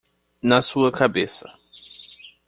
[0.41, 1.47] Na sua cabeça!